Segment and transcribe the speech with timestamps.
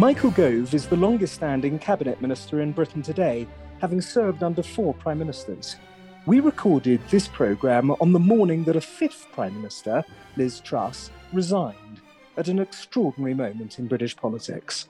[0.00, 3.46] Michael Gove is the longest standing cabinet minister in Britain today,
[3.82, 5.76] having served under four prime ministers.
[6.24, 10.02] We recorded this programme on the morning that a fifth prime minister,
[10.38, 12.00] Liz Truss, resigned
[12.38, 14.88] at an extraordinary moment in British politics.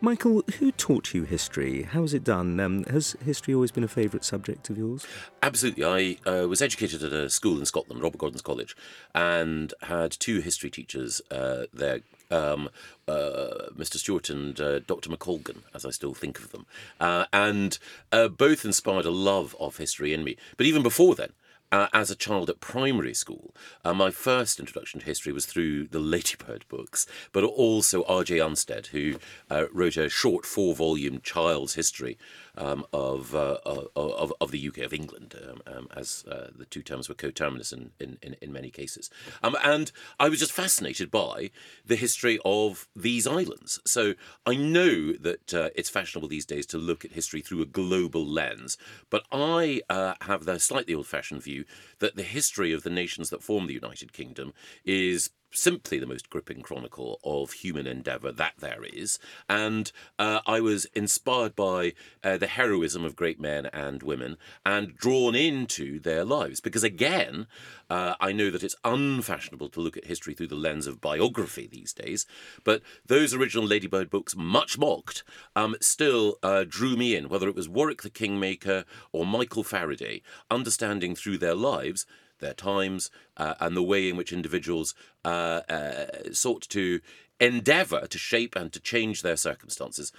[0.00, 1.82] Michael, who taught you history?
[1.82, 2.58] How was it done?
[2.58, 5.06] Um, has history always been a favourite subject of yours?
[5.42, 5.84] Absolutely.
[5.84, 8.76] I uh, was educated at a school in Scotland, Robert Gordon's College,
[9.14, 12.00] and had two history teachers uh, there.
[12.32, 12.70] Um,
[13.06, 13.96] uh, Mr.
[13.96, 15.10] Stewart and uh, Dr.
[15.10, 16.66] McColgan, as I still think of them,
[16.98, 17.78] uh, and
[18.10, 20.36] uh, both inspired a love of history in me.
[20.56, 21.32] But even before then,
[21.72, 25.86] uh, as a child at primary school, uh, my first introduction to history was through
[25.88, 28.38] the Ladybird books, but also R.J.
[28.40, 29.16] Unstead, who
[29.50, 32.18] uh, wrote a short four volume child's history
[32.56, 36.82] um, of, uh, of, of the UK, of England, um, um, as uh, the two
[36.82, 39.10] terms were coterminous in, in, in, in many cases.
[39.42, 41.50] Um, and I was just fascinated by
[41.84, 43.80] the history of these islands.
[43.86, 44.14] So
[44.46, 48.26] I know that uh, it's fashionable these days to look at history through a global
[48.26, 48.76] lens,
[49.10, 51.64] but I uh, have the slightly old fashioned view
[52.00, 54.52] that the history of the nations that form the United Kingdom
[54.84, 59.18] is simply the most gripping chronicle of human endeavour that there is.
[59.48, 64.96] And uh, I was inspired by uh, the heroism of great men and women and
[64.96, 66.60] drawn into their lives.
[66.60, 67.46] Because again,
[67.90, 71.66] uh, I know that it's unfashionable to look at history through the lens of biography
[71.66, 72.26] these days,
[72.64, 77.54] but those original Ladybird books, much mocked, um, still uh, drew me in, whether it
[77.54, 82.06] was Warwick the Kingmaker or Michael Faraday, understanding through their lives
[82.42, 87.00] their times, uh, and the way in which individuals uh, uh, sought to
[87.40, 90.12] endeavour to shape and to change their circumstances.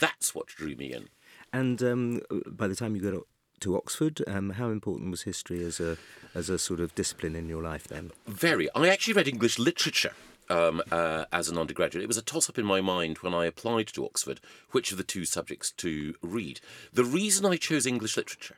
[0.00, 1.08] That's what drew me in.
[1.52, 3.22] And um, by the time you got
[3.60, 5.98] to Oxford, um, how important was history as a
[6.34, 8.10] as a sort of discipline in your life then?
[8.26, 8.68] Very.
[8.74, 10.14] I actually read English literature.
[10.50, 12.02] Um, uh, as an undergraduate.
[12.02, 14.40] It was a toss up in my mind when I applied to Oxford
[14.72, 16.60] which of the two subjects to read.
[16.92, 18.56] The reason I chose English literature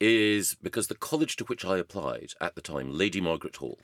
[0.00, 3.78] is because the college to which I applied at the time, Lady Margaret Hall,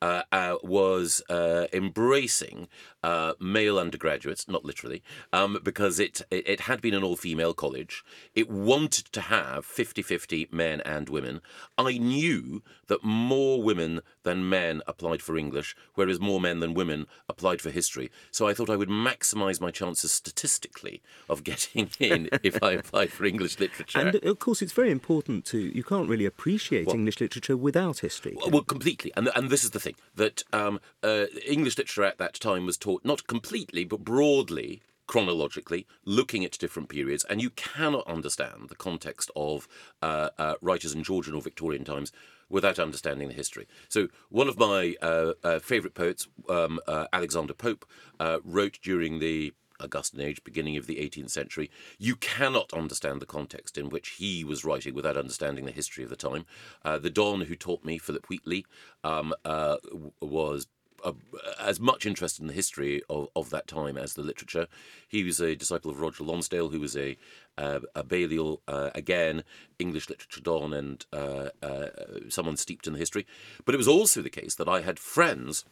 [0.00, 2.68] was uh, embracing
[3.02, 8.04] uh, male undergraduates, not literally, um, because it, it had been an all female college.
[8.34, 11.40] It wanted to have 50 50 men and women.
[11.76, 17.06] I knew that more women than men applied for English, whereas more men than women
[17.28, 18.10] applied for history.
[18.30, 23.10] So I thought I would maximize my chances statistically of getting in if I applied
[23.10, 23.98] for English literature.
[24.00, 27.98] And of course, it's very important to, you can't really appreciate well, English literature without
[27.98, 28.34] history.
[28.36, 29.12] Well, well, completely.
[29.16, 32.76] And, and this is the thing that um, uh, English literature at that time was
[32.76, 38.76] taught not completely, but broadly chronologically, looking at different periods, and you cannot understand the
[38.76, 39.66] context of
[40.02, 42.12] uh, uh, writers in Georgian or Victorian times
[42.48, 43.66] without understanding the history.
[43.88, 47.84] So, one of my uh, uh favourite poets, um, uh, Alexander Pope,
[48.20, 51.70] uh, wrote during the Augustan age, beginning of the 18th century.
[51.98, 56.10] You cannot understand the context in which he was writing without understanding the history of
[56.10, 56.44] the time.
[56.84, 58.66] Uh, the Don who taught me, Philip Wheatley,
[59.04, 59.76] um, uh,
[60.20, 60.66] was
[61.04, 61.12] uh,
[61.60, 64.66] as much interested in the history of, of that time as the literature.
[65.08, 67.16] He was a disciple of Roger Lonsdale, who was a
[67.56, 69.42] uh, a Balliol, uh, again,
[69.78, 71.88] English literature don and uh, uh,
[72.28, 73.26] someone steeped in the history.
[73.64, 75.64] But it was also the case that I had friends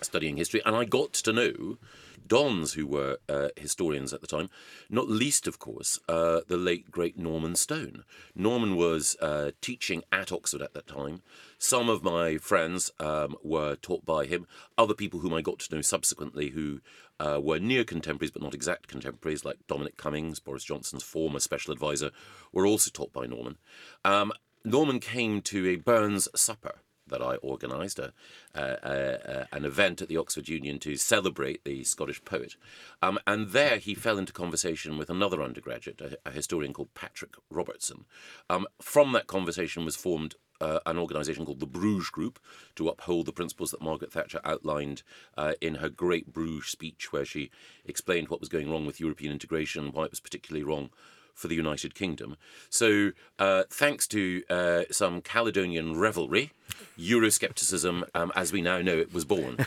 [0.00, 1.78] studying history, and I got to know
[2.26, 4.48] dons who were uh, historians at the time,
[4.88, 8.04] not least, of course, uh, the late great Norman Stone.
[8.34, 11.22] Norman was uh, teaching at Oxford at that time.
[11.58, 14.46] Some of my friends um, were taught by him.
[14.78, 16.80] Other people whom I got to know subsequently who
[17.20, 21.72] uh, were near contemporaries but not exact contemporaries, like Dominic Cummings, Boris Johnson's former special
[21.72, 22.10] advisor,
[22.52, 23.58] were also taught by Norman.
[24.04, 24.32] Um,
[24.64, 28.12] Norman came to a Burns supper that I organised, a,
[28.54, 32.56] a, a, an event at the Oxford Union to celebrate the Scottish poet.
[33.02, 38.04] Um, and there he fell into conversation with another undergraduate, a, historian called Patrick Robertson.
[38.50, 42.38] Um, from that conversation was formed uh, an organisation called the Bruges Group
[42.76, 45.02] to uphold the principles that Margaret Thatcher outlined
[45.36, 47.50] uh, in her great Bruges speech, where she
[47.84, 50.90] explained what was going wrong with European integration, why it was particularly wrong
[51.34, 52.36] for the United Kingdom.
[52.70, 56.52] So, uh, thanks to uh, some Caledonian revelry,
[56.98, 59.58] Euroscepticism, um, as we now know it, was born.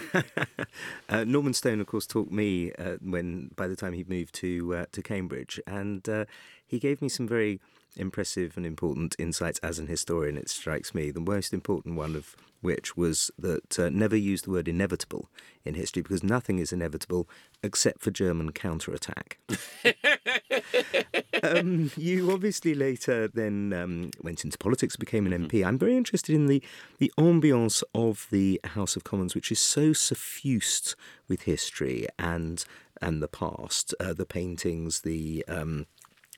[1.10, 4.76] uh, Norman Stone, of course, taught me uh, when by the time he'd moved to
[4.76, 6.26] uh, to Cambridge, and uh,
[6.66, 7.60] he gave me some very
[7.98, 10.38] impressive and important insights as an historian.
[10.38, 14.52] It strikes me the most important one of which was that uh, never use the
[14.52, 15.30] word inevitable
[15.64, 17.30] in history because nothing is inevitable
[17.62, 19.38] except for German counterattack.
[21.44, 25.66] um, you obviously later then um, went into politics, became an MP.
[25.66, 26.64] I'm very interested in the,
[26.98, 30.96] the ambiance of the House of Commons, which is so suffused
[31.28, 32.64] with history and
[33.00, 35.86] and the past, uh, the paintings, the um,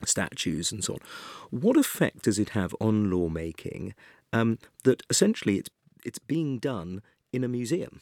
[0.04, 1.00] statues, and so on.
[1.50, 3.94] What effect does it have on lawmaking
[4.32, 5.70] um, that essentially it's
[6.04, 7.02] it's being done
[7.32, 8.00] in a museum?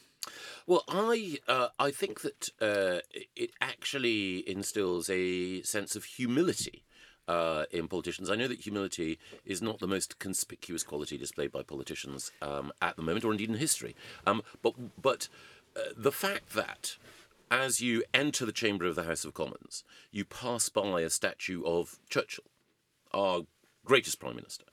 [0.67, 2.99] Well, I uh, I think that uh,
[3.35, 6.83] it actually instills a sense of humility
[7.27, 8.29] uh, in politicians.
[8.29, 12.95] I know that humility is not the most conspicuous quality displayed by politicians um, at
[12.95, 13.95] the moment, or indeed in history.
[14.25, 15.29] Um, but but
[15.75, 16.97] uh, the fact that
[17.51, 21.63] as you enter the chamber of the House of Commons, you pass by a statue
[21.65, 22.45] of Churchill,
[23.13, 23.41] our
[23.85, 24.65] greatest prime minister.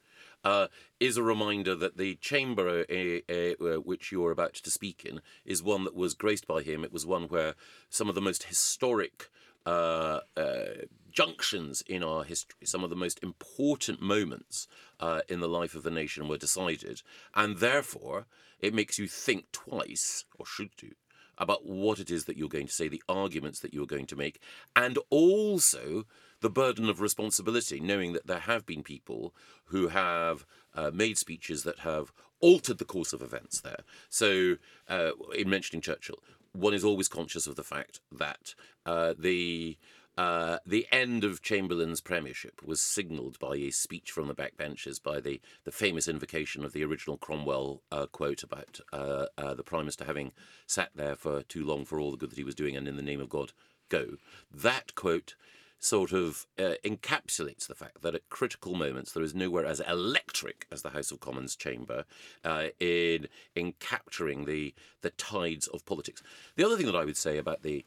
[0.45, 0.69] Uh,
[1.01, 5.61] is a reminder that the chamber uh, uh, which you're about to speak in is
[5.61, 6.85] one that was graced by him.
[6.85, 7.55] It was one where
[7.91, 9.29] some of the most historic
[9.67, 14.69] uh, uh, junctions in our history, some of the most important moments
[15.01, 17.03] uh, in the life of the nation were decided.
[17.35, 18.27] And therefore,
[18.61, 20.93] it makes you think twice, or should do,
[21.39, 24.17] about what it is that you're going to say, the arguments that you're going to
[24.17, 24.41] make,
[24.75, 26.05] and also
[26.41, 29.35] the burden of responsibility, knowing that there have been people
[29.67, 33.81] who have uh, made speeches that have altered the course of events there.
[34.11, 34.57] So,
[34.89, 36.19] uh, in mentioning Churchill,
[36.53, 38.55] one is always conscious of the fact that
[38.85, 39.77] uh, the
[40.17, 45.21] uh, the end of Chamberlain's premiership was signalled by a speech from the backbenches, by
[45.21, 49.83] the, the famous invocation of the original Cromwell uh, quote about uh, uh, the Prime
[49.83, 50.33] Minister having
[50.67, 52.97] sat there for too long for all the good that he was doing, and in
[52.97, 53.53] the name of God,
[53.91, 54.17] go.
[54.51, 55.35] That quote
[55.79, 60.67] sort of uh, encapsulates the fact that at critical moments there is nowhere as electric
[60.73, 62.07] as the House of Commons chamber
[62.43, 66.23] uh, in in capturing the the tides of politics.
[66.57, 67.85] The other thing that I would say about the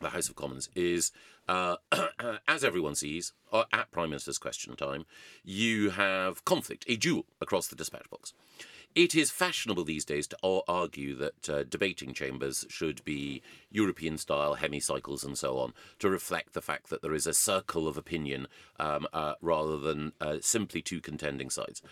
[0.00, 1.12] the House of Commons is,
[1.48, 1.76] uh,
[2.48, 5.06] as everyone sees, uh, at Prime Minister's question time,
[5.42, 8.32] you have conflict, a duel across the dispatch box.
[8.94, 10.38] It is fashionable these days to
[10.68, 16.52] argue that uh, debating chambers should be European style, hemicycles, and so on, to reflect
[16.52, 18.46] the fact that there is a circle of opinion
[18.78, 21.82] um, uh, rather than uh, simply two contending sides.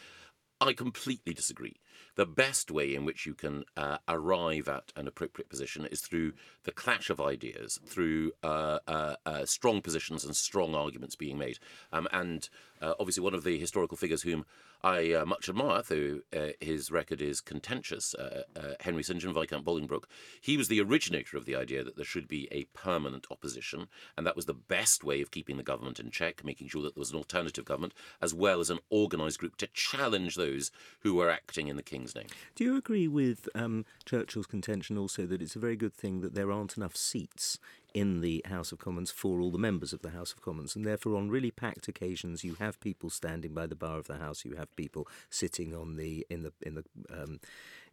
[0.60, 1.80] I completely disagree.
[2.14, 6.34] The best way in which you can uh, arrive at an appropriate position is through
[6.64, 11.58] the clash of ideas, through uh, uh, uh strong positions and strong arguments being made.
[11.92, 12.48] Um, and
[12.82, 14.44] uh, obviously, one of the historical figures whom
[14.84, 19.20] I uh, much admire, though uh, his record is contentious, uh, uh Henry St.
[19.20, 20.06] John Viscount Bolingbroke.
[20.40, 23.86] He was the originator of the idea that there should be a permanent opposition,
[24.16, 26.94] and that was the best way of keeping the government in check, making sure that
[26.94, 31.14] there was an alternative government, as well as an organised group to challenge those who
[31.14, 32.26] were acting in the King's name.
[32.56, 36.34] Do you agree with um, Churchill's contention also that it's a very good thing that
[36.34, 37.58] there aren't enough seats
[37.94, 40.84] in the House of Commons for all the members of the House of Commons, and
[40.84, 44.44] therefore on really packed occasions you have people standing by the bar of the House,
[44.44, 47.40] you have people sitting on the in the in the um,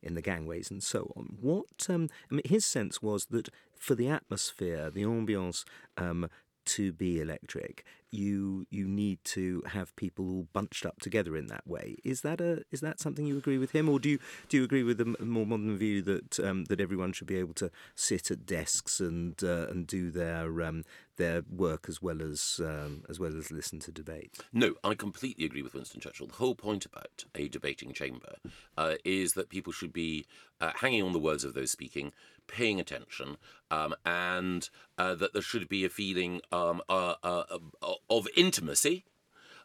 [0.02, 1.38] in the gangways and so on.
[1.42, 5.64] What um, I mean, his sense was that for the atmosphere, the ambiance,
[5.98, 6.30] um,
[6.70, 11.68] to be electric, you you need to have people all bunched up together in that
[11.68, 11.98] way.
[12.04, 14.20] Is that a is that something you agree with him, or do you
[14.50, 17.54] do you agree with the more modern view that um, that everyone should be able
[17.56, 20.84] to sit at desks and uh, and do their um,
[21.18, 24.38] their work as well as um, as well as listen to debate?
[24.54, 26.28] No, I completely agree with Winston Churchill.
[26.28, 28.36] The whole point about a debating chamber
[28.78, 30.26] uh, is that people should be
[30.62, 32.12] uh, hanging on the words of those speaking,
[32.50, 33.38] paying attention,
[33.72, 37.44] um, and uh, that there should be a feeling um, uh, uh,
[37.82, 39.06] uh, of intimacy.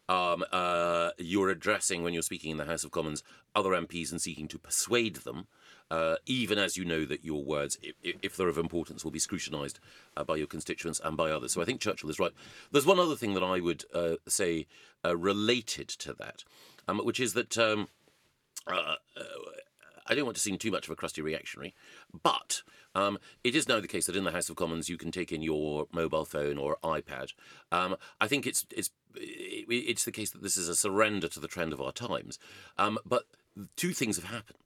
[0.08, 3.22] Um, uh, you're addressing when you're speaking in the House of Commons
[3.54, 5.46] other MPs and seeking to persuade them,
[5.90, 9.18] uh, even as you know that your words, if, if they're of importance, will be
[9.18, 9.80] scrutinised
[10.26, 11.52] by your constituents and by others.
[11.52, 12.32] So I think Churchill is right.
[12.70, 13.84] There's one other thing that I would
[14.28, 14.66] say
[15.04, 16.44] related to that,
[16.86, 17.56] um, which is that.
[17.56, 17.88] Um,
[20.06, 21.74] I don't want to seem too much of a crusty reactionary,
[22.22, 22.62] but
[22.94, 25.32] um, it is now the case that in the House of Commons you can take
[25.32, 27.32] in your mobile phone or iPad.
[27.72, 31.48] Um, I think it's it's it's the case that this is a surrender to the
[31.48, 32.38] trend of our times.
[32.78, 33.24] Um, but
[33.76, 34.58] two things have happened.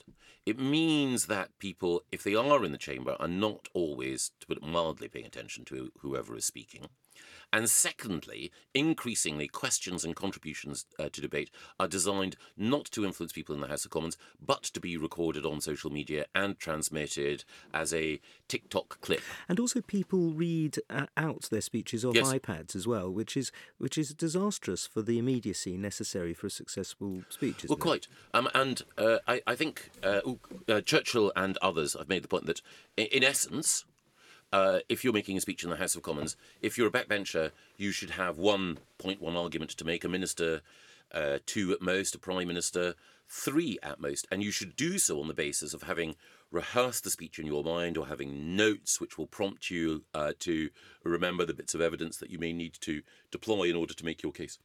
[0.46, 4.56] It means that people, if they are in the chamber, are not always, to put
[4.56, 6.88] it mildly, paying attention to whoever is speaking.
[7.52, 11.50] And secondly, increasingly, questions and contributions uh, to debate
[11.80, 15.46] are designed not to influence people in the House of Commons, but to be recorded
[15.46, 19.22] on social media and transmitted as a TikTok clip.
[19.48, 22.32] And also, people read uh, out their speeches off yes.
[22.32, 27.22] iPads as well, which is which is disastrous for the immediacy necessary for a successful
[27.28, 27.64] speech.
[27.68, 28.08] well, quite.
[28.34, 30.20] Um, and uh, I, I, think uh,
[30.68, 32.60] uh, Churchill and others have made the point that,
[32.96, 33.84] in essence,
[34.52, 37.50] uh, if you're making a speech in the House of Commons, if you're a backbencher,
[37.76, 40.04] you should have one point, one argument to make.
[40.04, 40.62] A minister,
[41.12, 42.94] uh, two at most, a prime minister,
[43.28, 46.16] three at most, and you should do so on the basis of having
[46.50, 50.70] rehearsed the speech in your mind or having notes which will prompt you uh, to
[51.04, 54.22] remember the bits of evidence that you may need to deploy in order to make
[54.22, 54.58] your case.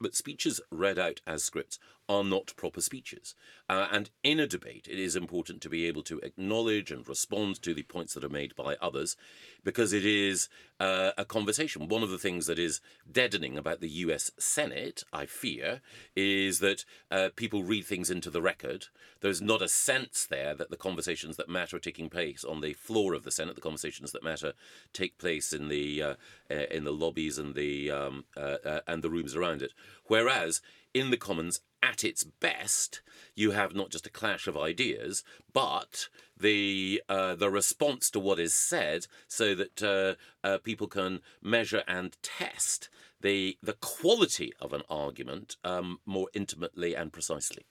[0.00, 1.78] But speeches read out as scripts
[2.12, 3.34] are not proper speeches.
[3.68, 7.62] Uh, and in a debate, it is important to be able to acknowledge and respond
[7.62, 9.16] to the points that are made by others
[9.64, 11.88] because it is uh, a conversation.
[11.88, 15.80] One of the things that is deadening about the US Senate, I fear,
[16.14, 18.86] is that uh, people read things into the record.
[19.20, 22.74] There's not a sense there that the conversations that matter are taking place on the
[22.74, 23.54] floor of the Senate.
[23.54, 24.52] The conversations that matter
[24.92, 26.14] take place in the uh,
[26.50, 29.72] uh, in the lobbies and the um, uh, and the rooms around it.
[30.06, 30.60] Whereas
[30.94, 33.02] in the Commons, at its best,
[33.34, 36.08] you have not just a clash of ideas, but
[36.38, 40.14] the uh, the response to what is said, so that uh,
[40.46, 42.88] uh, people can measure and test
[43.20, 47.64] the the quality of an argument um, more intimately and precisely.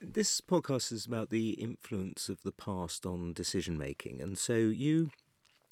[0.00, 5.10] This podcast is about the influence of the past on decision making, and so you.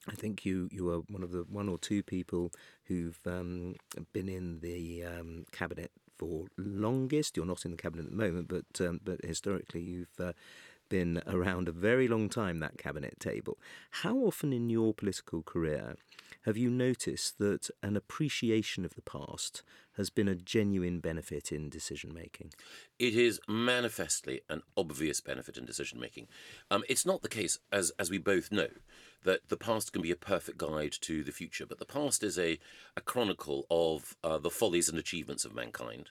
[0.06, 2.52] I think you, you are one of the one or two people
[2.88, 3.76] who've um,
[4.12, 7.36] been in the um, cabinet for longest.
[7.36, 10.32] You're not in the cabinet at the moment, but um, but historically you've uh,
[10.88, 12.60] been around a very long time.
[12.60, 13.58] That cabinet table.
[14.02, 15.96] How often in your political career
[16.44, 19.62] have you noticed that an appreciation of the past
[19.96, 22.52] has been a genuine benefit in decision making?
[22.98, 26.28] It is manifestly an obvious benefit in decision making.
[26.70, 28.68] Um, it's not the case, as as we both know,
[29.24, 32.38] that the past can be a perfect guide to the future, but the past is
[32.38, 32.58] a,
[32.96, 36.10] a chronicle of uh, the follies and achievements of mankind.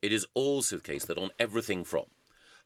[0.00, 2.06] It is also the case that on everything from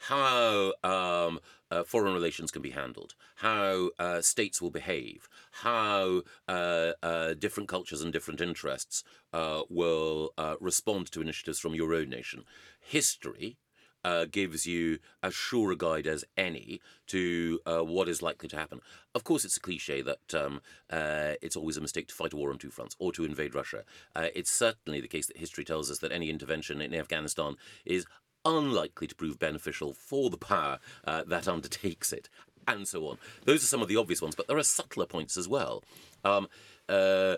[0.08, 6.92] how um, uh, foreign relations can be handled, how uh, states will behave, how uh,
[7.02, 12.10] uh different cultures and different interests uh, will uh, respond to initiatives from your own
[12.10, 12.44] nation.
[12.80, 13.56] History
[14.04, 18.56] uh, gives you as sure a guide as any to uh, what is likely to
[18.56, 18.80] happen.
[19.14, 22.36] Of course, it's a cliche that um, uh, it's always a mistake to fight a
[22.36, 23.84] war on two fronts or to invade Russia.
[24.14, 28.06] Uh, it's certainly the case that history tells us that any intervention in Afghanistan is
[28.44, 32.28] unlikely to prove beneficial for the power uh, that undertakes it,
[32.68, 33.18] and so on.
[33.44, 35.82] Those are some of the obvious ones, but there are subtler points as well.
[36.24, 36.48] Um,
[36.88, 37.36] uh,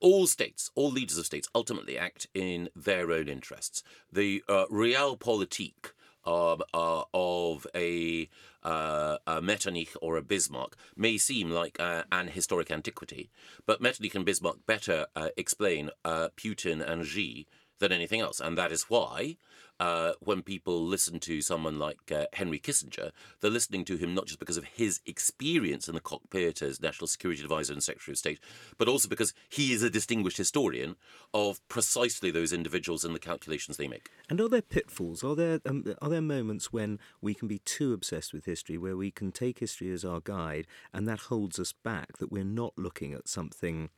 [0.00, 3.82] all states, all leaders of states, ultimately act in their own interests.
[4.12, 5.92] The uh, realpolitik
[6.24, 8.28] um, uh, of a,
[8.62, 13.30] uh, a, Metternich or a Bismarck may seem like uh, an historic antiquity,
[13.66, 17.46] but Metternich and Bismarck better uh, explain uh, Putin and Xi
[17.78, 19.36] than anything else, and that is why
[19.80, 23.10] uh, when people listen to someone like uh, Henry Kissinger,
[23.40, 27.08] they're listening to him not just because of his experience in the cockpit as National
[27.08, 28.40] Security Advisor and Secretary of State,
[28.76, 30.96] but also because he is a distinguished historian
[31.32, 34.10] of precisely those individuals and the calculations they make.
[34.28, 35.24] And are there pitfalls?
[35.24, 38.98] Are there um, are there moments when we can be too obsessed with history, where
[38.98, 42.18] we can take history as our guide, and that holds us back?
[42.18, 43.88] That we're not looking at something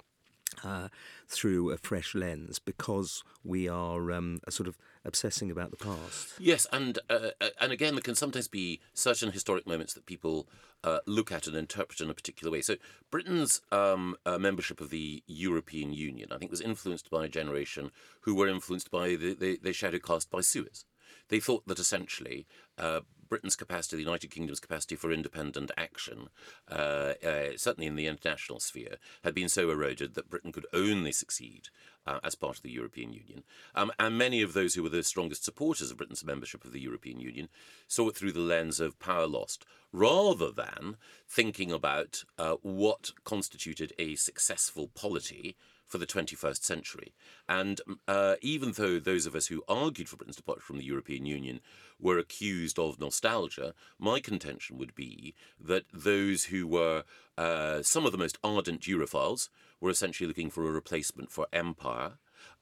[0.64, 0.88] uh,
[1.28, 6.34] through a fresh lens because we are um, sort of obsessing about the past.
[6.38, 10.48] Yes, and uh, uh, and again, there can sometimes be certain historic moments that people
[10.84, 12.60] uh, look at and interpret in a particular way.
[12.60, 12.76] So
[13.10, 17.90] Britain's um, uh, membership of the European Union, I think, was influenced by a generation
[18.22, 20.84] who were influenced by the, the, the shadow cast by Suez.
[21.28, 22.46] They thought that essentially
[22.78, 23.00] uh,
[23.32, 26.28] Britain's capacity, the United Kingdom's capacity for independent action,
[26.70, 31.12] uh, uh, certainly in the international sphere, had been so eroded that Britain could only
[31.12, 31.70] succeed
[32.06, 33.42] uh, as part of the European Union.
[33.74, 36.80] Um, and many of those who were the strongest supporters of Britain's membership of the
[36.82, 37.48] European Union
[37.88, 43.94] saw it through the lens of power lost, rather than thinking about uh, what constituted
[43.98, 45.56] a successful polity
[45.92, 47.12] for the 21st century.
[47.46, 51.26] And uh, even though those of us who argued for Britain's departure from the European
[51.26, 51.60] Union
[52.00, 57.04] were accused of nostalgia, my contention would be that those who were
[57.36, 62.12] uh, some of the most ardent Europhiles were essentially looking for a replacement for empire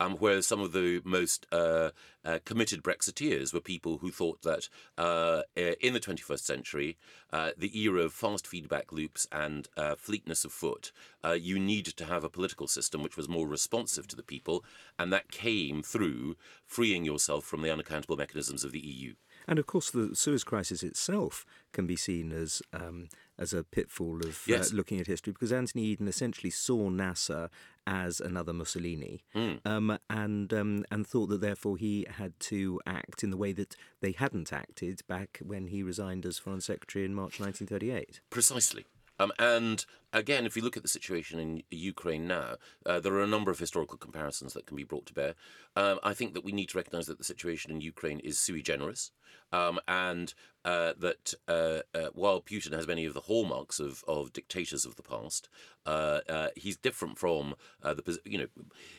[0.00, 1.90] um, whereas some of the most uh,
[2.24, 6.96] uh, committed Brexiteers were people who thought that uh, in the 21st century,
[7.32, 10.90] uh, the era of fast feedback loops and uh, fleetness of foot,
[11.22, 14.64] uh, you needed to have a political system which was more responsive to the people,
[14.98, 19.14] and that came through freeing yourself from the unaccountable mechanisms of the EU.
[19.50, 24.20] And of course, the Suez Crisis itself can be seen as um, as a pitfall
[24.20, 24.72] of uh, yes.
[24.72, 27.50] uh, looking at history, because Anthony Eden essentially saw Nasser
[27.84, 29.58] as another Mussolini, mm.
[29.66, 33.74] um, and um, and thought that therefore he had to act in the way that
[34.00, 38.20] they hadn't acted back when he resigned as Foreign Secretary in March 1938.
[38.30, 38.86] Precisely.
[39.18, 43.22] Um, and again, if you look at the situation in Ukraine now, uh, there are
[43.22, 45.34] a number of historical comparisons that can be brought to bear.
[45.76, 48.62] Um, I think that we need to recognise that the situation in Ukraine is sui
[48.62, 49.12] generis,
[49.52, 54.32] um, and uh, that uh, uh, while Putin has many of the hallmarks of, of
[54.32, 55.48] dictators of the past,
[55.86, 58.46] uh, uh, he's different from the you know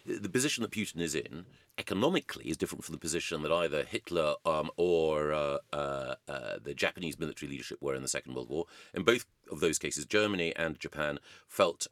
[0.06, 1.46] the position that Putin is in
[1.78, 7.78] economically is different from the position that either Hitler um, or the Japanese military leadership
[7.82, 8.66] were in the Second World War.
[8.94, 11.01] In both of those cases, Germany and Japan
[11.48, 11.88] felt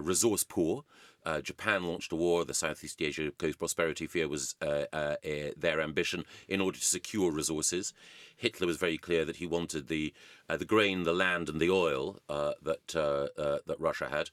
[0.00, 0.84] resource poor.
[1.24, 2.44] Uh, Japan launched a war.
[2.44, 7.30] The Southeast Asia Co-Prosperity Sphere was uh, uh, uh, their ambition in order to secure
[7.30, 7.94] resources.
[8.36, 10.12] Hitler was very clear that he wanted the
[10.48, 14.28] uh, the grain, the land, and the oil uh, that that Russia had.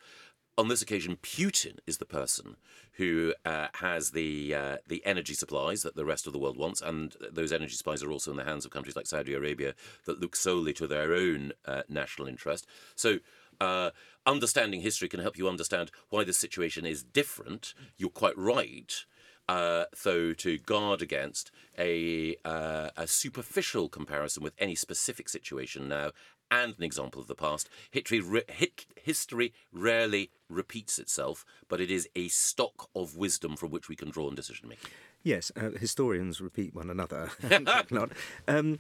[0.58, 2.58] On this occasion, Putin is the person
[2.94, 4.54] who has the
[4.86, 8.12] the energy supplies that the rest of the world wants, and those energy supplies are
[8.12, 11.54] also in the hands of countries like Saudi Arabia that look solely to their own
[11.88, 12.68] national interest.
[12.96, 13.20] So
[13.62, 13.92] uh,
[14.26, 17.74] understanding history can help you understand why the situation is different.
[17.98, 19.06] You're quite right.
[19.50, 26.12] Uh, though to guard against a, uh, a superficial comparison with any specific situation now
[26.50, 27.70] and an example of the past.
[27.90, 33.90] History, hit, history rarely repeats itself, but it is a stock of wisdom from which
[33.90, 34.92] we can draw on decision making.
[35.24, 37.32] Yes, uh, historians repeat one another.
[37.92, 38.12] not.
[38.48, 38.80] Um,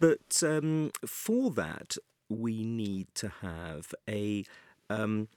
[0.00, 1.96] but um, for that,
[2.28, 4.44] we need to have a
[4.90, 5.28] um,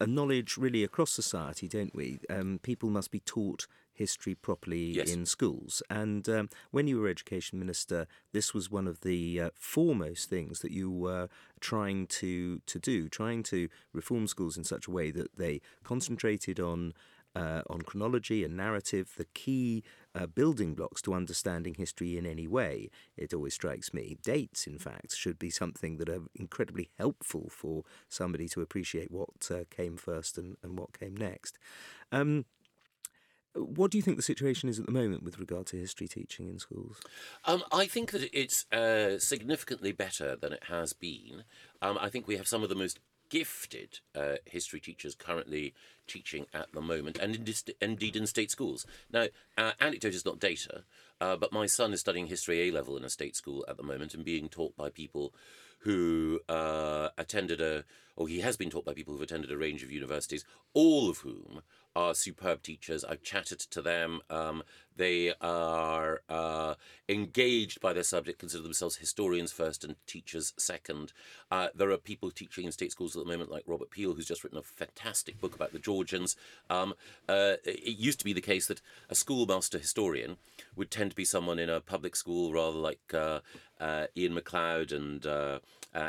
[0.00, 2.18] a knowledge really across society, don't we?
[2.28, 5.12] Um, people must be taught history properly yes.
[5.12, 5.82] in schools.
[5.88, 10.60] And um, when you were education minister, this was one of the uh, foremost things
[10.60, 11.28] that you were
[11.60, 16.58] trying to to do, trying to reform schools in such a way that they concentrated
[16.58, 16.92] on
[17.34, 19.82] uh, on chronology and narrative, the key
[20.14, 22.90] uh, building blocks to understanding history in any way.
[23.16, 24.16] It always strikes me.
[24.22, 29.50] Dates, in fact, should be something that are incredibly helpful for somebody to appreciate what
[29.50, 31.58] uh, came first and, and what came next.
[32.12, 32.44] Um,
[33.54, 36.48] what do you think the situation is at the moment with regard to history teaching
[36.48, 37.00] in schools?
[37.44, 41.44] Um, I think that it's uh, significantly better than it has been.
[41.80, 45.74] Um, I think we have some of the most gifted uh, history teachers currently
[46.06, 47.36] teaching at the moment, and
[47.80, 48.86] indeed in state schools.
[49.10, 50.84] Now, uh, anecdote is not data,
[51.20, 53.82] uh, but my son is studying history A level in a state school at the
[53.82, 55.32] moment and being taught by people
[55.80, 57.84] who uh, attended a,
[58.16, 61.18] or he has been taught by people who've attended a range of universities, all of
[61.18, 61.62] whom
[61.96, 63.04] are superb teachers.
[63.04, 64.20] I've chatted to them.
[64.28, 64.62] Um,
[64.96, 66.74] they are uh,
[67.08, 71.12] engaged by their subject, consider themselves historians first and teachers second.
[71.50, 74.26] Uh, there are people teaching in state schools at the moment, like Robert Peal, who's
[74.26, 76.36] just written a fantastic book about the Georgians.
[76.68, 76.94] Um,
[77.28, 80.36] uh, it used to be the case that a schoolmaster historian
[80.76, 83.40] would tend to be someone in a public school, rather like uh,
[83.80, 85.58] uh, Ian MacLeod and uh,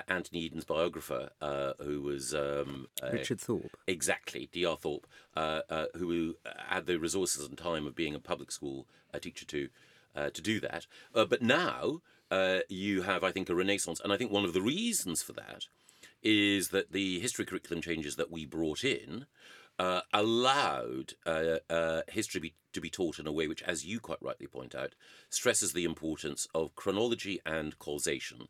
[0.07, 3.77] Anthony Eden's biographer, uh, who was um, uh, Richard Thorpe.
[3.87, 4.75] Exactly, D.R.
[4.75, 6.35] Thorpe, uh, uh, who
[6.67, 8.85] had the resources and time of being a public school
[9.21, 9.69] teacher to
[10.33, 10.87] to do that.
[11.13, 12.01] but now
[12.69, 15.67] you have, I think, a renaissance, and I think one of the reasons for that
[16.21, 19.25] is that the history curriculum changes that we brought in.
[19.77, 23.99] Uh, allowed uh, uh, history be, to be taught in a way which, as you
[23.99, 24.95] quite rightly point out,
[25.29, 28.47] stresses the importance of chronology and causation,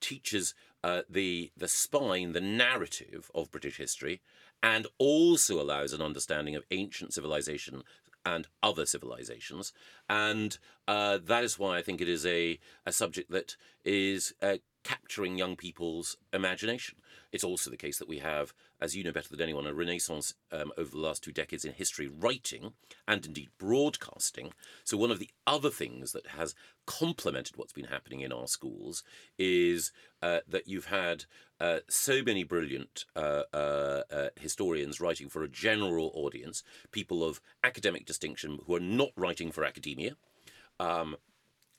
[0.00, 4.20] teaches uh, the the spine, the narrative of British history,
[4.62, 7.82] and also allows an understanding of ancient civilization
[8.24, 9.72] and other civilizations.
[10.08, 14.56] And uh, that is why I think it is a, a subject that is uh,
[14.84, 16.98] capturing young people's imagination.
[17.32, 20.34] It's also the case that we have, as you know better than anyone, a renaissance
[20.50, 22.72] um, over the last two decades in history writing
[23.06, 24.52] and indeed broadcasting.
[24.84, 26.54] So, one of the other things that has
[26.86, 29.02] complemented what's been happening in our schools
[29.38, 31.24] is uh, that you've had
[31.60, 37.40] uh, so many brilliant uh, uh, uh historians writing for a general audience, people of
[37.62, 40.16] academic distinction who are not writing for academia.
[40.78, 41.16] Um,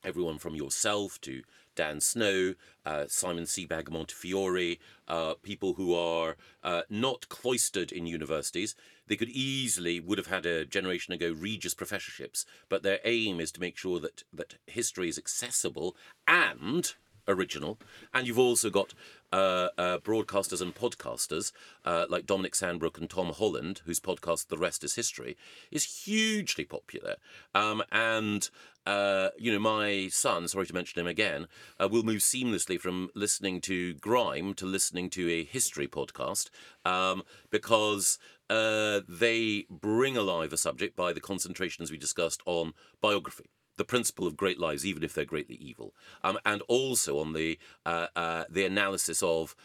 [0.03, 1.41] everyone from yourself to
[1.75, 8.75] Dan Snow, uh, Simon Sebag Montefiore, uh, people who are uh, not cloistered in universities.
[9.07, 13.51] They could easily would have had a generation ago Regius professorships, but their aim is
[13.53, 15.95] to make sure that that history is accessible
[16.27, 16.93] and
[17.27, 17.79] original.
[18.13, 18.93] And you've also got
[19.31, 21.51] uh, uh, broadcasters and podcasters
[21.85, 25.37] uh, like Dominic Sandbrook and Tom Holland, whose podcast The Rest is History
[25.71, 27.15] is hugely popular.
[27.53, 28.49] Um, and
[28.85, 31.47] uh, you know, my son, sorry to mention him again,
[31.79, 36.49] uh, will move seamlessly from listening to grime to listening to a history podcast
[36.85, 38.17] um, because
[38.49, 44.27] uh, they bring alive a subject by the concentrations we discussed, on biography the principle
[44.27, 48.43] of great lives, even if they're greatly evil, um, and also on the uh, uh,
[48.49, 49.55] the analysis of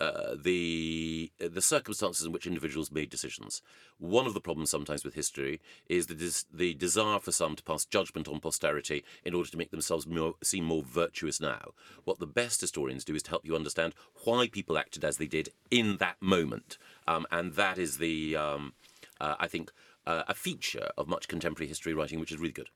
[0.00, 3.62] uh, the the circumstances in which individuals made decisions.
[3.98, 7.62] One of the problems sometimes with history is the des- the desire for some to
[7.62, 11.72] pass judgment on posterity in order to make themselves more, seem more virtuous now.
[12.04, 15.26] What the best historians do is to help you understand why people acted as they
[15.26, 16.76] did in that moment,
[17.06, 18.72] um, and that is the um,
[19.20, 19.70] uh, I think
[20.06, 22.70] uh, a feature of much contemporary history writing, which is really good.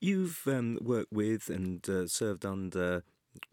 [0.00, 3.04] You've um, worked with and uh, served under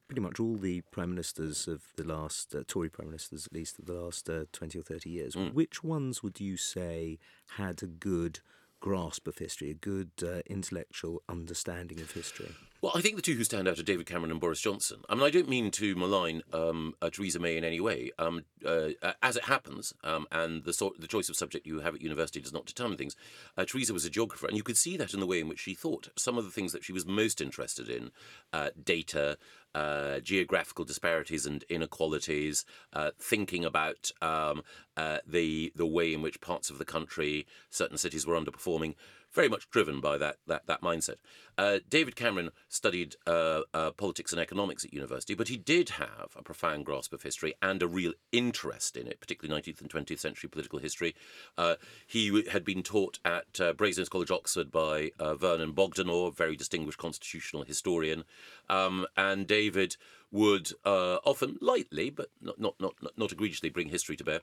[0.07, 3.79] pretty much all the prime ministers of the last uh, Tory prime ministers, at least
[3.79, 5.35] of the last uh, twenty or thirty years.
[5.35, 5.53] Mm.
[5.53, 7.19] Which ones would you say
[7.57, 8.39] had a good
[8.79, 12.55] grasp of history, a good uh, intellectual understanding of history?
[12.81, 15.01] Well, I think the two who stand out are David Cameron and Boris Johnson.
[15.09, 18.11] I mean, I don't mean to malign um, uh, Theresa May in any way.
[18.17, 21.95] Um, uh, as it happens, um, and the sort, the choice of subject you have
[21.95, 23.17] at university does not determine things.
[23.57, 25.59] Uh, Theresa was a geographer, and you could see that in the way in which
[25.59, 26.07] she thought.
[26.15, 28.11] Some of the things that she was most interested in,
[28.53, 29.37] uh, data,
[29.75, 34.63] uh, geographical disparities and inequalities, uh, thinking about um,
[34.97, 38.95] uh, the the way in which parts of the country, certain cities were underperforming,
[39.31, 41.15] very much driven by that that, that mindset.
[41.57, 43.61] Uh, David Cameron studied uh,
[43.97, 47.83] politics and economics at university, but he did have a profound grasp of history and
[47.83, 51.15] a real interest in it, particularly 19th and 20th century political history.
[51.57, 51.75] Uh,
[52.07, 58.23] he had been taught at Brasenose College, Oxford, by Vernon Bogdanor, very distinguished constitutional historian,
[58.69, 59.95] um, and David
[60.31, 64.41] would often lightly, but not, not not not egregiously, bring history to bear.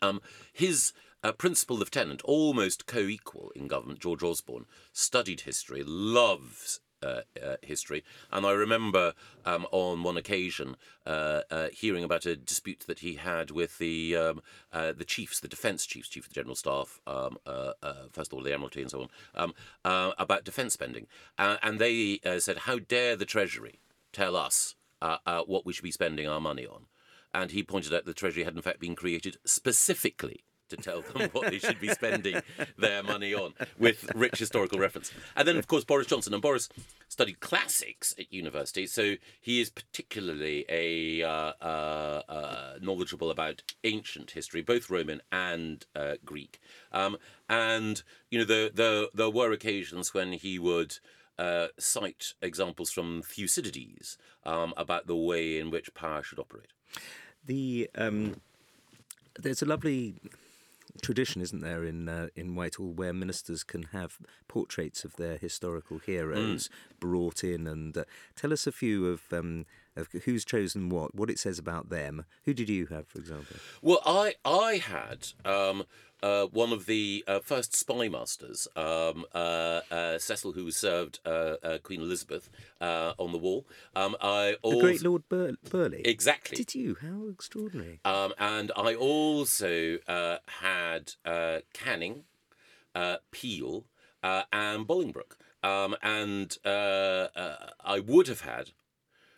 [0.00, 0.20] Um,
[0.52, 7.22] his uh, principal lieutenant, almost co equal in government, George Osborne, studied history, loves uh,
[7.42, 8.02] uh, history.
[8.32, 9.12] And I remember
[9.44, 14.42] um, on one occasion uh, hearing about a dispute that he had with the um,
[14.72, 17.36] the chiefs, the defence chiefs, chief of the general staff, um,
[18.12, 19.52] first of all the Admiralty and so on,
[19.84, 21.06] um, about defence spending.
[21.38, 23.80] and they said, "How dare the Treasury
[24.12, 24.74] tell us
[25.46, 26.86] what we should be spending our money on?"
[27.32, 31.28] And he pointed out the Treasury had in fact been created specifically to tell them
[31.32, 32.40] what they should be spending
[32.78, 35.12] their money on with rich historical reference.
[35.36, 36.32] And then, of course, Boris Johnson.
[36.32, 36.68] And Boris
[37.08, 44.32] studied classics at university, so he is particularly a uh, uh, uh, knowledgeable about ancient
[44.32, 46.60] history, both Roman and uh, Greek.
[46.92, 47.16] Um,
[47.48, 50.98] and you know, there, there there were occasions when he would.
[51.36, 56.68] Uh, cite examples from Thucydides um, about the way in which power should operate.
[57.44, 58.40] The um,
[59.38, 60.14] there's a lovely
[61.02, 65.98] tradition, isn't there, in uh, in Whitehall, where ministers can have portraits of their historical
[65.98, 67.00] heroes mm.
[67.00, 68.04] brought in, and uh,
[68.36, 69.22] tell us a few of.
[69.32, 72.24] Um, of who's chosen what, what it says about them.
[72.46, 73.58] Who did you have, for example?
[73.80, 75.84] Well, I I had um,
[76.24, 81.56] uh, one of the uh, first spy masters, um, uh, uh Cecil, who served uh,
[81.62, 82.48] uh, Queen Elizabeth
[82.80, 83.66] on the wall.
[83.94, 86.00] Um, I also, the great Lord Bur- Burghley.
[86.06, 86.56] Exactly.
[86.56, 86.96] Did you?
[87.02, 88.00] How extraordinary.
[88.06, 91.12] Um, and I also had
[91.74, 92.24] Canning,
[93.30, 93.84] Peel,
[94.22, 95.36] and Bolingbroke.
[95.62, 98.70] Um, and I would have had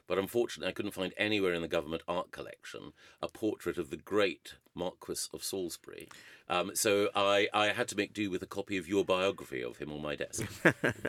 [0.07, 2.92] but unfortunately, I couldn't find anywhere in the government art collection
[3.23, 6.09] a portrait of the great Marquis of Salisbury.
[6.49, 9.79] Um, so I, I had to make do with a copy of your biography of
[9.79, 10.45] him on my desk.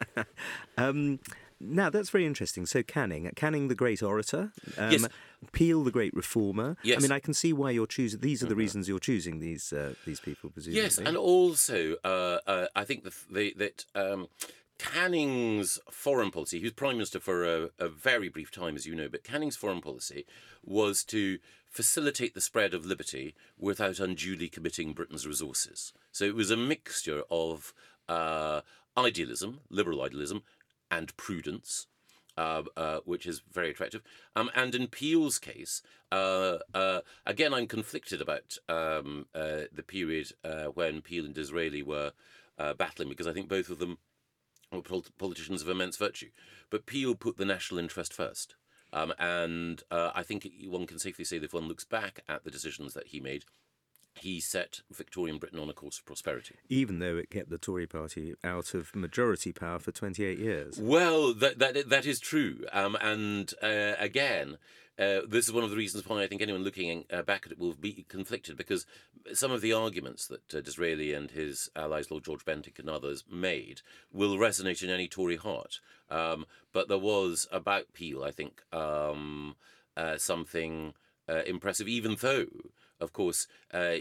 [0.78, 1.20] um,
[1.60, 2.66] now that's very interesting.
[2.66, 5.08] So Canning, Canning the great orator, um, yes.
[5.52, 6.78] Peel the great reformer.
[6.84, 7.00] Yes.
[7.00, 8.20] I mean, I can see why you're choosing.
[8.20, 8.60] These are the mm-hmm.
[8.60, 10.82] reasons you're choosing these uh, these people, presumably.
[10.82, 14.28] Yes, and also uh, uh, I think the, the, that um,
[14.78, 18.96] Canning's foreign policy, he was prime minister for a, a, very brief time, as you
[18.96, 20.26] know, but Canning's foreign policy
[20.64, 25.94] was to facilitate the spread of liberty without unduly committing Britain's resources.
[26.12, 27.74] So it was a mixture of
[28.08, 28.62] uh,
[28.98, 30.44] idealism, liberal idealism,
[30.90, 31.88] and prudence.
[32.38, 34.04] Uh, uh, which is very attractive.
[34.36, 40.34] Um, and in Peel's case, uh, uh again, I'm conflicted about um, uh, the period
[40.44, 42.12] uh, when Peel and Disraeli were
[42.78, 43.98] battling because I think both of them
[44.72, 44.82] or
[45.18, 46.30] politicians of immense virtue.
[46.70, 48.56] But Peel put the national interest first.
[48.94, 52.44] Um, and uh, I think one can safely say that if one looks back at
[52.44, 53.44] the decisions that he made,
[54.20, 56.56] he set Victorian Britain on a course of prosperity.
[56.70, 60.80] Even though it kept the Tory party out of majority power for 28 years.
[60.80, 62.66] Well, that, that, that is true.
[62.72, 64.58] Um, and uh, again,
[65.00, 67.52] uh, this is one of the reasons why I think anyone looking uh, back at
[67.52, 68.86] it will be conflicted because
[69.34, 73.24] some of the arguments that uh, Disraeli and his allies, Lord George Bentinck and others,
[73.32, 73.82] made
[74.12, 75.80] will resonate in any Tory heart.
[76.10, 79.56] Um, but there was about Peel, I think, um,
[79.96, 80.94] uh, something
[81.30, 82.48] uh, impressive, even though.
[83.00, 83.48] Of course,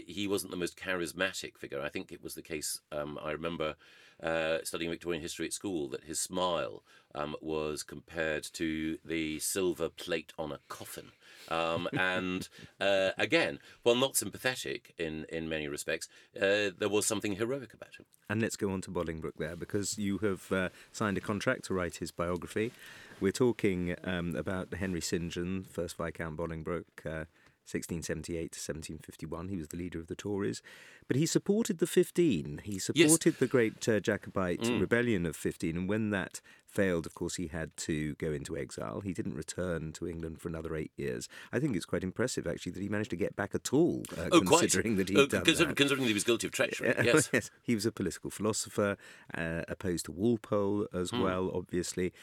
[0.07, 1.79] he wasn't the most charismatic figure.
[1.83, 2.81] I think it was the case.
[2.91, 3.75] Um, I remember
[4.21, 9.89] uh, studying Victorian history at school that his smile um, was compared to the silver
[9.89, 11.11] plate on a coffin.
[11.49, 12.47] Um, and
[12.79, 17.95] uh, again, while not sympathetic in, in many respects, uh, there was something heroic about
[17.95, 18.05] him.
[18.29, 21.73] And let's go on to Bolingbroke there, because you have uh, signed a contract to
[21.73, 22.71] write his biography.
[23.19, 25.31] We're talking um, about Henry St.
[25.31, 27.27] John, first Viscount Bolingbroke.
[27.67, 29.49] 1678 to 1751.
[29.49, 30.61] He was the leader of the Tories.
[31.07, 32.61] But he supported the 15.
[32.63, 33.39] He supported Yes.
[33.39, 34.79] the great uh, Jacobite Mm.
[34.81, 35.75] rebellion of 15.
[35.77, 39.01] And when that failed, of course, he had to go into exile.
[39.01, 41.27] He didn't return to England for another eight years.
[41.51, 44.29] I think it's quite impressive, actually, that he managed to get back at all, uh,
[44.31, 44.59] Oh, quite.
[44.61, 45.77] considering that he'd Uh, done consider- that.
[45.77, 47.51] Considering that he was guilty of treachery, Yeah, yes.
[47.63, 48.97] He was a political philosopher,
[49.33, 51.21] uh, opposed to Walpole as Hmm.
[51.21, 52.13] well, obviously.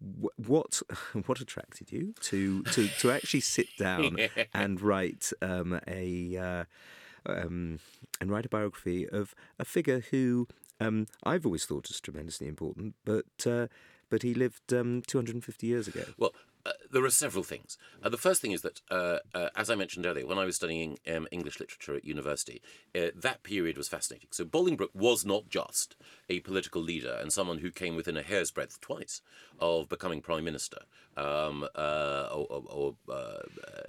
[0.00, 0.82] Wh- What
[1.26, 4.18] what attracted you to to, to actually sit down
[4.54, 6.64] and write um, a uh,
[7.26, 7.78] um,
[8.20, 10.46] and write a biography of a figure who
[10.80, 13.66] um, I've always thought is tremendously important, but uh,
[14.10, 16.04] but he lived um, 250 years ago.
[16.16, 16.32] Well,
[16.66, 17.78] uh, there are several things.
[18.02, 20.56] Uh, the first thing is that, uh, uh, as I mentioned earlier, when I was
[20.56, 22.60] studying um, English literature at university,
[22.94, 24.28] uh, that period was fascinating.
[24.32, 25.96] So Bolingbroke was not just
[26.28, 29.20] a political leader and someone who came within a hair's breadth twice
[29.60, 30.78] of becoming prime minister,
[31.16, 32.94] um, or, or,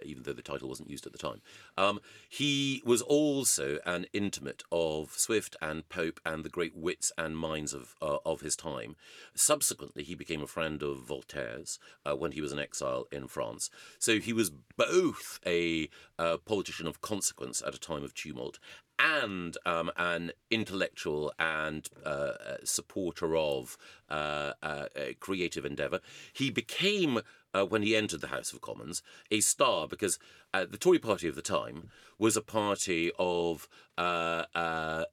[0.03, 1.41] even though the title wasn't used at the time.
[1.77, 7.37] Um, he was also an intimate of Swift and Pope and the great wits and
[7.37, 8.95] minds of of his time.
[9.35, 11.77] Subsequently, he became a friend of Voltaire's
[12.17, 13.69] when he was in exile in France.
[13.97, 18.59] So he was both a uh, politician of consequence at a time of tumult
[18.99, 23.77] and um, an intellectual and uh, uh, supporter of
[24.09, 24.85] uh, uh,
[25.19, 26.01] creative endeavour.
[26.33, 27.21] He became,
[27.53, 30.19] uh, when he entered the House of Commons, a star because
[30.53, 35.05] uh, the Tory party of the time was a party of the,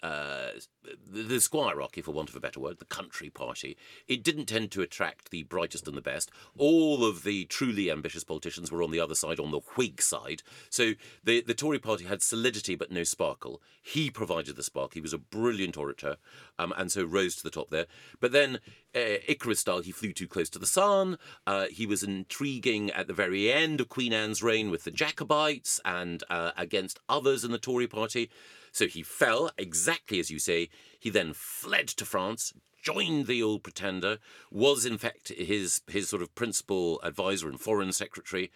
[1.09, 3.77] the squirearchy, for want of a better word, the country party.
[4.09, 6.31] It didn't tend to attract the brightest and the best.
[6.57, 10.43] All of the truly ambitious politicians were on the other side, on the Whig side.
[10.71, 13.61] So the, the Tory party had solidity but no sparkle.
[13.83, 14.95] He provided the spark.
[14.95, 16.17] He was a brilliant orator
[16.59, 17.87] um, and so rose to the top there.
[18.21, 18.61] But then,
[18.95, 21.19] uh, Icarus style, he flew too close to the sun.
[21.47, 25.81] Uh, he was intriguing at the very end of Queen Anne's reign with the Jacobites
[25.85, 28.31] and uh, against others in the Tory party.
[28.73, 30.69] So he fell, exactly as you say.
[30.99, 34.19] He then fled to France, joined the old pretender,
[34.51, 38.51] was in fact his, his sort of principal advisor and foreign secretary.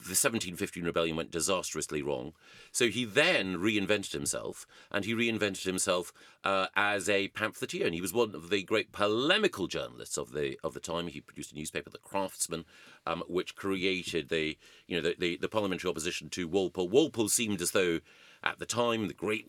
[0.00, 2.32] The 1715 rebellion went disastrously wrong.
[2.72, 7.84] So he then reinvented himself, and he reinvented himself uh, as a pamphleteer.
[7.84, 11.08] And he was one of the great polemical journalists of the of the time.
[11.08, 12.64] He produced a newspaper, The Craftsman,
[13.06, 16.88] um, which created the you know the, the, the parliamentary opposition to Walpole.
[16.88, 18.00] Walpole seemed as though,
[18.42, 19.46] at the time, the great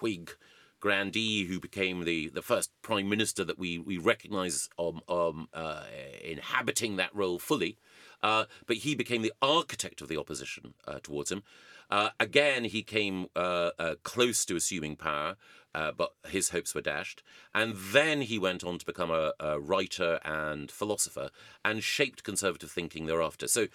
[0.00, 0.36] Whig
[0.84, 5.82] grandee who became the, the first prime minister that we, we recognise um, um, uh,
[6.22, 7.78] inhabiting that role fully.
[8.24, 11.42] Uh, but he became the architect of the opposition uh, towards him.
[11.90, 15.36] Uh, again, he came uh, uh, close to assuming power,
[15.74, 17.22] uh, but his hopes were dashed.
[17.54, 21.28] And then he went on to become a, a writer and philosopher
[21.62, 23.46] and shaped conservative thinking thereafter.
[23.46, 23.66] So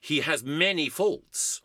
[0.00, 1.62] he has many faults.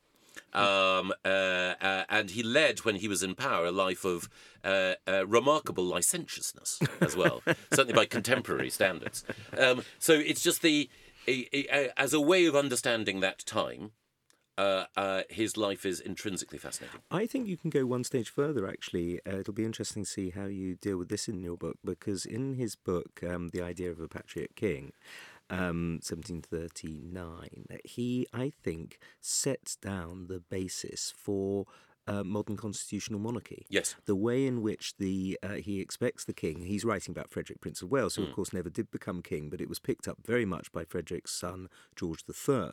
[0.53, 4.29] Um, uh, uh, and he led, when he was in power, a life of
[4.63, 4.93] uh,
[5.27, 9.25] remarkable licentiousness as well, certainly by contemporary standards.
[9.57, 10.89] Um, so it's just the,
[11.97, 13.91] as a way of understanding that time,
[14.59, 16.99] uh, uh, his life is intrinsically fascinating.
[17.09, 19.21] I think you can go one stage further, actually.
[19.25, 22.25] Uh, it'll be interesting to see how you deal with this in your book, because
[22.25, 24.91] in his book, um, The Idea of a Patriot King,
[25.49, 31.65] um, 1739, he, I think, sets down the basis for
[32.09, 33.65] uh, modern constitutional monarchy.
[33.69, 33.95] Yes.
[34.05, 37.81] The way in which the uh, he expects the king, he's writing about Frederick, Prince
[37.81, 40.45] of Wales, who of course never did become king, but it was picked up very
[40.45, 42.71] much by Frederick's son, George III,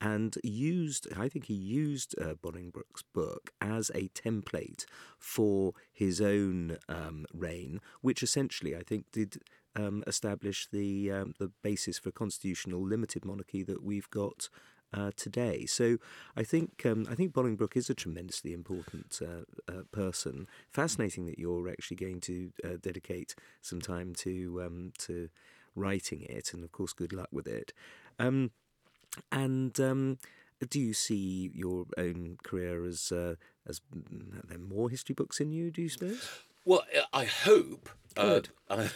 [0.00, 4.84] and used, I think he used uh, Bolingbroke's book as a template
[5.18, 9.38] for his own um, reign, which essentially I think did
[9.76, 14.48] um, establish the um, the basis for constitutional limited monarchy that we've got
[14.94, 15.66] uh, today.
[15.66, 15.98] So
[16.36, 20.46] I think um, I think Bolingbroke is a tremendously important uh, uh, person.
[20.70, 25.28] Fascinating that you're actually going to uh, dedicate some time to um, to
[25.74, 27.72] writing it, and of course, good luck with it.
[28.18, 28.52] Um,
[29.32, 30.18] and um,
[30.68, 33.34] do you see your own career as uh,
[33.66, 35.70] as mm, are there more history books in you?
[35.70, 36.28] Do you suppose?
[36.64, 37.90] Well, I hope.
[38.16, 38.48] Uh, Good.
[38.70, 38.90] I,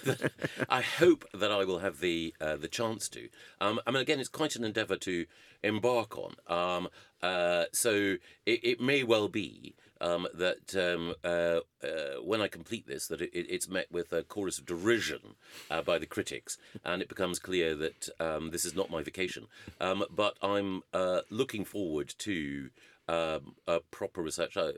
[0.79, 3.29] I hope that I will have the uh, the chance to.
[3.61, 5.27] Um, I mean, again, it's quite an endeavour to
[5.63, 6.35] embark on.
[6.47, 6.89] Um,
[7.23, 12.87] uh, so it, it may well be um, that um, uh, uh, when I complete
[12.87, 15.35] this, that it, it's met with a chorus of derision
[15.71, 19.47] uh, by the critics, and it becomes clear that um, this is not my vacation.
[19.81, 22.71] Um, but I'm uh, looking forward to.
[23.09, 24.57] Um, a proper research.
[24.57, 24.75] a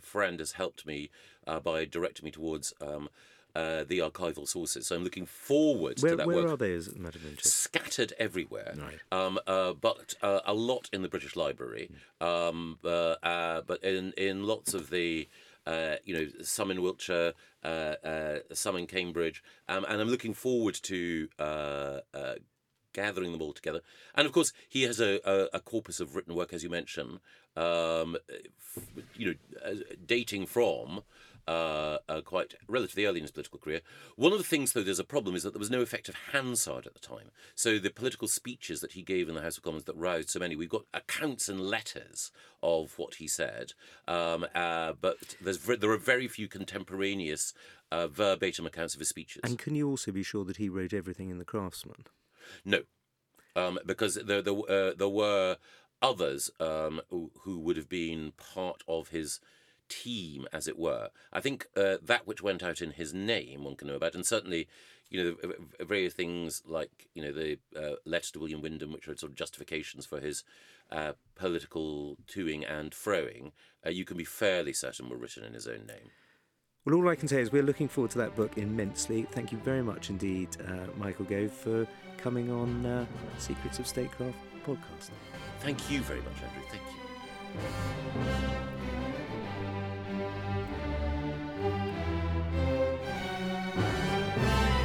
[0.00, 1.10] friend has helped me
[1.48, 3.08] uh, by directing me towards um,
[3.54, 4.86] uh, the archival sources.
[4.86, 6.44] So I'm looking forward where, to that where work.
[6.44, 7.56] Where are they, as a matter of interest?
[7.56, 9.00] Scattered everywhere, right.
[9.10, 14.12] um, uh, but uh, a lot in the British Library, um, uh, uh, but in,
[14.16, 15.28] in lots of the
[15.66, 20.32] uh, you know, some in Wiltshire, uh, uh, some in Cambridge, um, and I'm looking
[20.32, 21.28] forward to
[22.98, 23.82] gathering them all together.
[24.16, 27.14] And of course, he has a, a, a corpus of written work, as you mentioned,
[27.56, 28.16] um,
[28.76, 28.88] f-
[29.20, 29.74] you know,
[30.14, 31.02] dating from
[31.48, 33.80] uh, uh, quite relatively early in his political career.
[34.16, 36.86] One of the things, though, there's a problem is that there was no effective Hansard
[36.86, 37.30] at the time.
[37.54, 40.40] So the political speeches that he gave in the House of Commons that roused so
[40.40, 42.30] many, we've got accounts and letters
[42.62, 43.72] of what he said,
[44.06, 47.54] um, uh, but there are very few contemporaneous
[47.90, 49.40] uh, verbatim accounts of his speeches.
[49.44, 52.04] And can you also be sure that he wrote everything in the Craftsman?
[52.64, 52.82] No,
[53.56, 55.56] um, because there there, uh, there were
[56.00, 59.40] others um, who, would have been part of his
[59.88, 61.10] team, as it were.
[61.32, 64.24] I think uh, that which went out in his name, one can know about, and
[64.24, 64.68] certainly,
[65.10, 69.16] you know, various things like you know the uh, letters to William Wyndham, which are
[69.16, 70.44] sort of justifications for his
[70.90, 73.52] uh, political toing and froing.
[73.84, 76.10] Uh, you can be fairly certain were written in his own name.
[76.88, 79.26] Well, all I can say is we're looking forward to that book immensely.
[79.32, 83.04] Thank you very much indeed, uh, Michael Gove, for coming on uh,
[83.36, 84.34] Secrets of Statecraft
[84.66, 85.10] podcast.
[85.60, 86.62] Thank you very much, Andrew.
[86.70, 86.98] Thank you.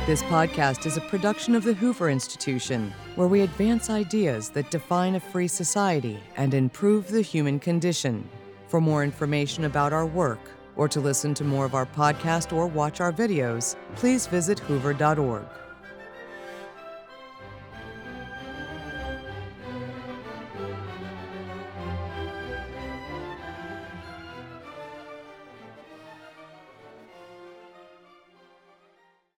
[0.05, 5.15] This podcast is a production of the Hoover Institution, where we advance ideas that define
[5.15, 8.27] a free society and improve the human condition.
[8.67, 10.41] For more information about our work,
[10.75, 15.45] or to listen to more of our podcast or watch our videos, please visit hoover.org.